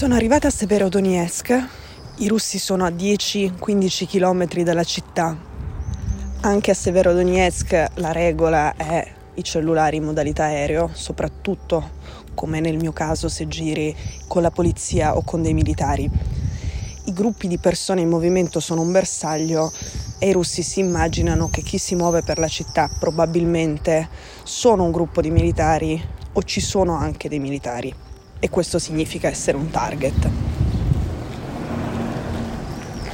[0.00, 1.68] Sono arrivata a Severodonetsk.
[2.20, 5.36] I russi sono a 10-15 km dalla città.
[6.40, 11.90] Anche a Severodonetsk la regola è i cellulari in modalità aereo, soprattutto
[12.32, 13.94] come nel mio caso se giri
[14.26, 16.08] con la polizia o con dei militari.
[17.04, 19.70] I gruppi di persone in movimento sono un bersaglio
[20.18, 24.08] e i russi si immaginano che chi si muove per la città probabilmente
[24.44, 28.08] sono un gruppo di militari o ci sono anche dei militari
[28.40, 30.30] e questo significa essere un target.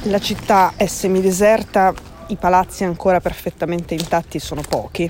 [0.03, 1.93] La città è semideserta,
[2.27, 5.09] i palazzi ancora perfettamente intatti sono pochi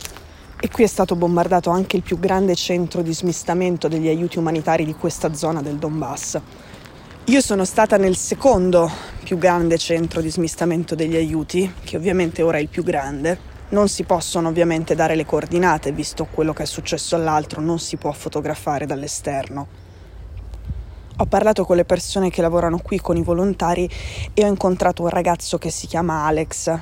[0.60, 4.86] e qui è stato bombardato anche il più grande centro di smistamento degli aiuti umanitari
[4.86, 6.40] di questa zona del Donbass.
[7.26, 8.90] Io sono stata nel secondo
[9.24, 13.56] più grande centro di smistamento degli aiuti, che ovviamente ora è il più grande.
[13.70, 17.98] Non si possono ovviamente dare le coordinate, visto quello che è successo all'altro, non si
[17.98, 19.87] può fotografare dall'esterno.
[21.20, 23.90] Ho parlato con le persone che lavorano qui, con i volontari,
[24.36, 26.80] e ho incontrato un ragazzo che si chiama Alex.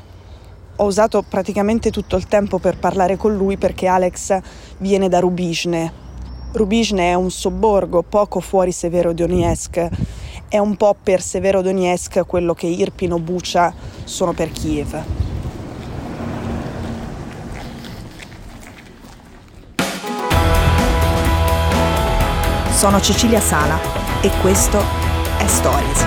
[0.75, 4.37] Ho usato praticamente tutto il tempo per parlare con lui perché Alex
[4.79, 6.03] viene da Rubizhne.
[6.51, 9.87] Rubizhne è un sobborgo poco fuori Severodonetsk.
[10.49, 15.01] È un po' per Severodonetsk quello che Irpin o Bucha sono per Kiev.
[22.71, 24.79] Sono Cecilia Sala e questo
[25.37, 26.05] è Stories.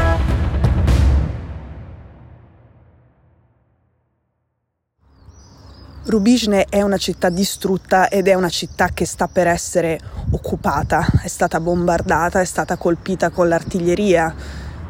[6.07, 10.01] Rubizhne è una città distrutta ed è una città che sta per essere
[10.33, 14.35] occupata, è stata bombardata, è stata colpita con l'artiglieria,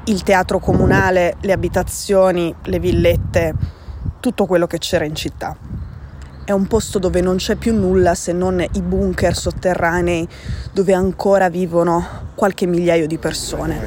[0.04, 3.54] il teatro comunale, le abitazioni, le villette,
[4.20, 5.54] tutto quello che c'era in città.
[6.48, 10.26] È un posto dove non c'è più nulla se non i bunker sotterranei
[10.72, 13.78] dove ancora vivono qualche migliaio di persone.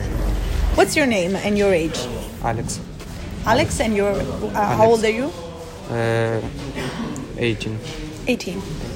[0.75, 2.07] What's your name and your age?
[2.41, 2.79] Alex.
[3.45, 4.77] Alex and your uh, Alex.
[4.77, 5.31] how old are you?
[5.89, 6.39] Uh,
[7.37, 7.79] 18.
[8.27, 8.90] 18.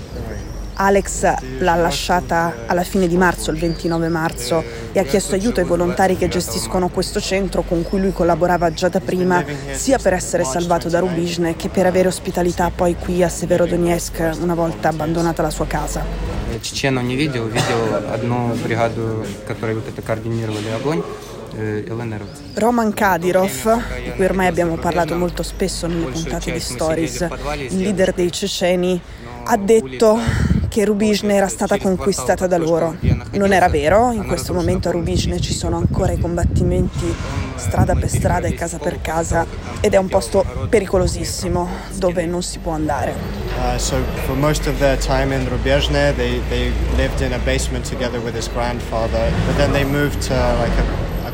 [0.75, 5.67] Alex l'ha lasciata alla fine di marzo, il 29 marzo, e ha chiesto aiuto ai
[5.67, 10.45] volontari che gestiscono questo centro con cui lui collaborava già da prima, sia per essere
[10.45, 15.51] salvato da Rubizhne che per avere ospitalità poi qui a Severodonetsk una volta abbandonata la
[15.51, 16.03] sua casa.
[16.61, 21.03] Ceceno не видел, видел одну бригаду, которая вот это координировали огонь.
[22.55, 27.27] Roman Kadyrov, di cui ormai abbiamo parlato molto spesso nelle puntate di Stories,
[27.71, 29.01] il leader dei ceceni,
[29.45, 30.19] ha detto
[30.68, 32.96] che Rubizhne era stata conquistata da loro.
[33.32, 37.14] Non era vero, in questo momento a Rubizhne ci sono ancora i combattimenti
[37.56, 39.46] strada per strada e casa per casa
[39.80, 43.14] ed è un posto pericolosissimo dove non si può andare.
[43.58, 46.42] Uh, so for most of their time in Rubizhne they,
[47.22, 50.34] in a basement together with his grandfather, but then they moved to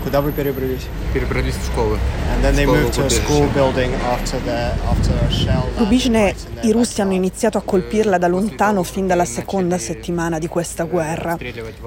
[0.02, 0.86] Куда вы перебрались?
[1.12, 1.98] Перебрались в школу.
[2.32, 5.64] And then they moved to a school building after the, after a shell.
[5.78, 6.32] Rubizhne,
[6.62, 11.36] i russi hanno iniziato a colpirla da lontano fin dalla seconda settimana di questa guerra.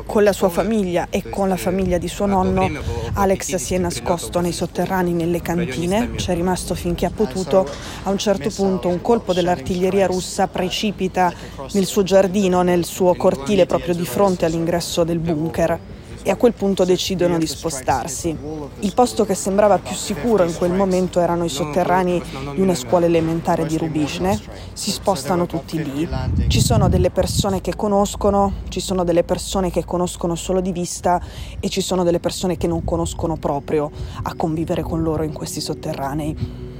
[0.05, 2.69] Con la sua famiglia e con la famiglia di suo nonno,
[3.13, 7.65] Alex si è nascosto nei sotterranei nelle cantine, c'è rimasto finché ha potuto.
[8.03, 11.31] A un certo punto un colpo dell'artiglieria russa precipita
[11.71, 15.79] nel suo giardino, nel suo cortile proprio di fronte all'ingresso del bunker
[16.26, 18.34] e a quel punto decidono di spostarsi.
[18.80, 22.20] Il posto che sembrava più sicuro in quel momento erano i sotterranei
[22.54, 24.40] di una scuola elementare di Rubizhne.
[24.72, 26.08] Si spostano tutti lì.
[26.48, 31.20] Ci sono delle persone che conoscono, ci sono delle persone che conoscono solo di vista
[31.60, 33.90] e ci sono delle persone che non conoscono proprio
[34.22, 36.72] a convivere con loro in questi sotterranei.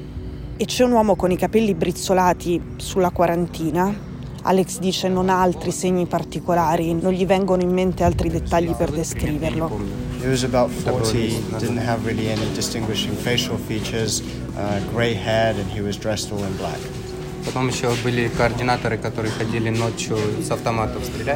[0.57, 4.13] E c'è un uomo con i capelli brizzolati sulla quarantina
[4.47, 8.91] Alex dice non ha altri segni particolari, non gli vengono in mente altri dettagli per
[8.91, 9.71] descriverlo.
[10.21, 14.23] He was about 40, didn't have really any distinguishing facial features,
[14.55, 16.79] uh, gray haired and he was dressed all in black.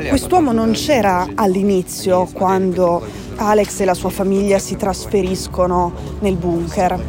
[0.08, 3.02] Quest'uomo non c'era all'inizio quando
[3.37, 7.04] Alex e la sua famiglia si trasferiscono nel bunker.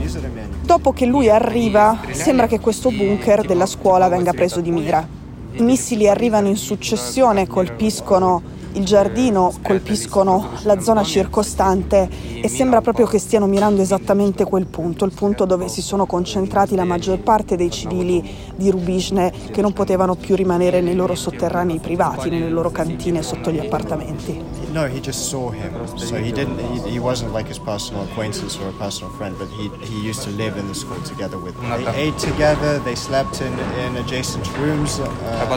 [0.61, 5.18] Dopo che lui arriva, sembra che questo bunker della scuola venga preso di mira.
[5.57, 8.41] Missili arrivano in successione, colpiscono
[8.73, 12.09] il giardino, colpiscono la zona circostante
[12.41, 16.75] e sembra proprio che stiano mirando esattamente quel punto, il punto dove si sono concentrati
[16.75, 21.79] la maggior parte dei civili di Rubizhne che non potevano più rimanere nei loro sotterranei
[21.79, 24.41] privati, nelle loro cantine sotto gli appartamenti.
[24.71, 25.71] No, he just saw him.
[25.95, 29.47] So he didn't he, he wasn't like his personal acquaintance or a personal friend, but
[29.57, 31.71] he he used to live in the school together with them.
[31.83, 33.51] They ate together, they slept in,
[33.83, 34.99] in adjacent rooms.
[34.99, 35.47] Uh,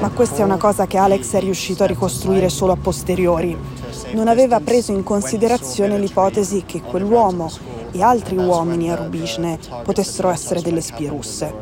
[0.00, 3.56] Ma questa è una cosa che Alex è riuscito a ricostruire solo a posteriori.
[4.12, 7.50] non aveva preso in considerazione l'ipotesi che quell'uomo
[7.92, 11.52] e altri uomini a Rubisne potessero essere delle spie russe.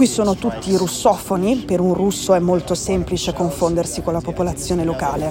[0.00, 5.30] Qui sono tutti russofoni, per un russo è molto semplice confondersi con la popolazione locale.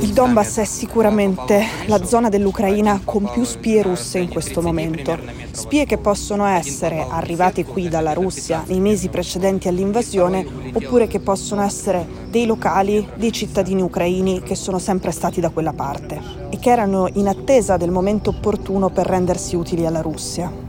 [0.00, 5.16] Il Donbass è sicuramente la zona dell'Ucraina con più spie russe in questo momento.
[5.52, 11.62] Spie che possono essere arrivate qui dalla Russia nei mesi precedenti all'invasione oppure che possono
[11.62, 16.20] essere dei locali, dei cittadini ucraini che sono sempre stati da quella parte
[16.50, 20.65] e che erano in attesa del momento opportuno per rendersi utili alla Russia.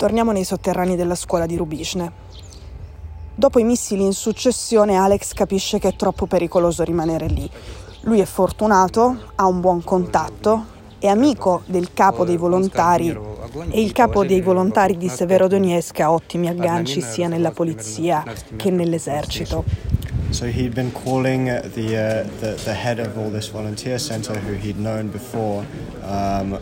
[0.00, 2.10] Torniamo nei sotterranei della scuola di Rubisne.
[3.34, 7.46] Dopo i missili in successione, Alex capisce che è troppo pericoloso rimanere lì.
[8.04, 10.64] Lui è fortunato, ha un buon contatto,
[10.98, 13.10] è amico del capo dei volontari
[13.68, 18.24] e il capo dei volontari di Severodonetsk ha ottimi agganci sia nella polizia
[18.56, 19.64] che nell'esercito.
[20.30, 24.54] So he'd been calling the, uh, the, the head of all this volunteer center who
[24.54, 25.66] he'd known before
[26.10, 26.58] um.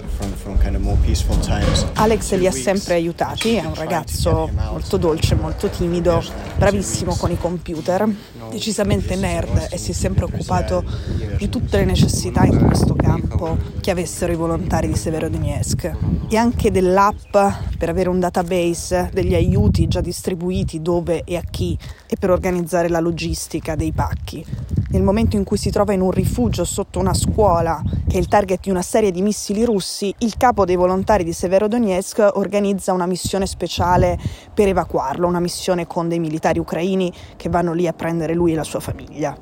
[1.95, 6.23] Alex li ha sempre aiutati, è un ragazzo molto dolce, molto timido,
[6.57, 8.09] bravissimo con i computer,
[8.51, 10.85] decisamente nerd e si è sempre occupato
[11.37, 15.97] di tutte le necessità in questo campo che avessero i volontari di Severodonetsk
[16.29, 17.37] e anche dell'app
[17.79, 22.89] per avere un database degli aiuti già distribuiti dove e a chi e per organizzare
[22.89, 24.45] la logistica dei pacchi.
[24.91, 28.27] Nel momento in cui si trova in un rifugio sotto una scuola che è il
[28.27, 33.05] target di una serie di missili russi, il capo dei volontari di Severodonetsk organizza una
[33.05, 34.19] missione speciale
[34.55, 38.57] per evacuarlo, una missione con dei militari ucraini che vanno lì a prendere lui e
[38.57, 39.37] la sua famiglia.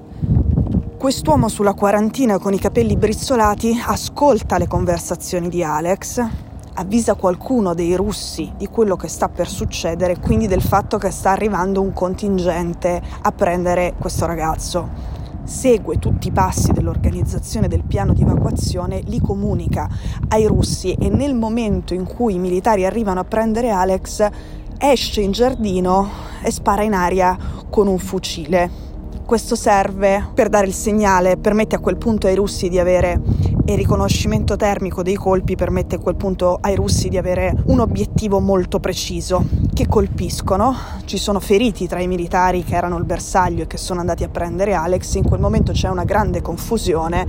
[0.98, 6.26] Quest'uomo sulla quarantina con i capelli brizzolati ascolta le conversazioni di Alex
[6.74, 11.30] avvisa qualcuno dei russi di quello che sta per succedere, quindi del fatto che sta
[11.30, 15.15] arrivando un contingente a prendere questo ragazzo.
[15.46, 19.88] Segue tutti i passi dell'organizzazione del piano di evacuazione, li comunica
[20.26, 24.28] ai russi e nel momento in cui i militari arrivano a prendere Alex
[24.76, 26.10] esce in giardino
[26.42, 27.38] e spara in aria
[27.70, 28.68] con un fucile.
[29.24, 33.20] Questo serve per dare il segnale, permette a quel punto ai russi di avere
[33.68, 38.38] e riconoscimento termico dei colpi permette a quel punto ai russi di avere un obiettivo
[38.38, 40.72] molto preciso che colpiscono.
[41.04, 44.28] Ci sono feriti tra i militari che erano il bersaglio e che sono andati a
[44.28, 45.14] prendere Alex.
[45.14, 47.26] In quel momento c'è una grande confusione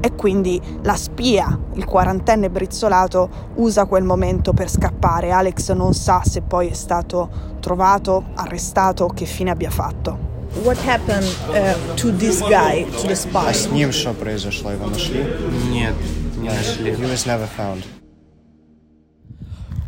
[0.00, 5.30] e quindi la spia, il quarantenne brizzolato, usa quel momento per scappare.
[5.30, 10.35] Alex non sa se poi è stato trovato, arrestato, che fine abbia fatto.
[10.63, 13.53] What happened uh, to this guy, to the spy?
[13.53, 14.71] С ним что произошло?
[14.71, 15.23] Его нашли?
[15.69, 15.95] Нет,
[16.37, 16.91] не нашли.
[16.91, 17.83] He was never found.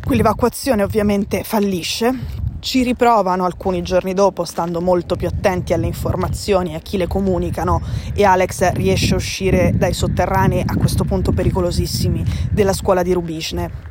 [0.04, 2.42] Qui l'evacuazione ovviamente fallisce.
[2.60, 7.06] Ci riprovano alcuni giorni dopo, stando molto più attenti alle informazioni e a chi le
[7.06, 7.82] comunicano,
[8.14, 13.87] e Alex riesce a uscire dai sotterranei a questo punto pericolosissimi della scuola di Rubisne.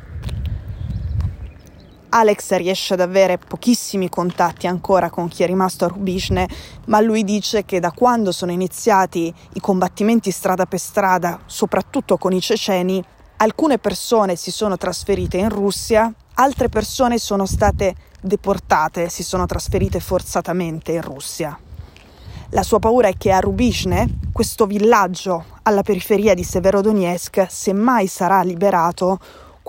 [2.09, 6.47] Alex riesce ad avere pochissimi contatti ancora con chi è rimasto a Rubisne,
[6.85, 12.33] ma lui dice che da quando sono iniziati i combattimenti strada per strada, soprattutto con
[12.33, 13.03] i ceceni,
[13.37, 19.99] alcune persone si sono trasferite in Russia, altre persone sono state deportate, si sono trasferite
[19.99, 21.57] forzatamente in Russia.
[22.49, 28.07] La sua paura è che a Rubisne, questo villaggio alla periferia di Severodonetsk, se mai
[28.07, 29.19] sarà liberato,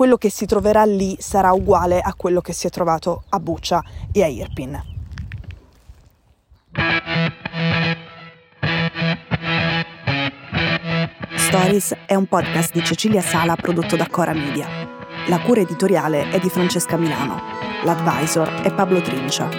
[0.01, 3.85] quello che si troverà lì sarà uguale a quello che si è trovato a Bucha
[4.11, 4.83] e a Irpin.
[11.35, 14.67] Stories è un podcast di Cecilia Sala prodotto da Cora Media.
[15.29, 17.39] La cura editoriale è di Francesca Milano.
[17.85, 19.51] L'advisor è Pablo Trincia.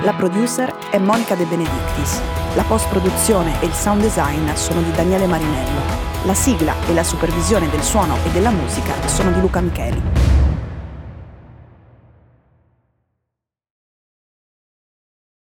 [0.00, 2.22] La producer è Monica De Benedictis.
[2.54, 6.09] La post-produzione e il sound design sono di Daniele Marinello.
[6.24, 10.29] La sigla e la supervisione del suono e della musica sono di Luca Micheli.